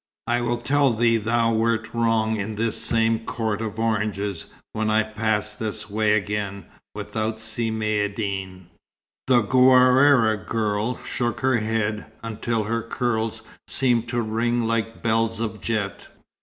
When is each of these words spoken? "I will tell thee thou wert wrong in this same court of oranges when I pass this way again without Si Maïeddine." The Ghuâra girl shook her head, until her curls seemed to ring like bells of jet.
"I 0.25 0.41
will 0.41 0.57
tell 0.57 0.93
thee 0.93 1.17
thou 1.17 1.53
wert 1.53 1.93
wrong 1.93 2.35
in 2.37 2.55
this 2.55 2.81
same 2.83 3.19
court 3.23 3.61
of 3.61 3.77
oranges 3.77 4.47
when 4.73 4.89
I 4.89 5.03
pass 5.03 5.53
this 5.53 5.91
way 5.91 6.13
again 6.15 6.65
without 6.95 7.39
Si 7.39 7.69
Maïeddine." 7.69 8.63
The 9.27 9.43
Ghuâra 9.43 10.43
girl 10.47 10.99
shook 11.05 11.41
her 11.41 11.57
head, 11.57 12.07
until 12.23 12.63
her 12.63 12.81
curls 12.81 13.43
seemed 13.67 14.07
to 14.09 14.23
ring 14.23 14.63
like 14.65 15.03
bells 15.03 15.39
of 15.39 15.61
jet. 15.61 16.07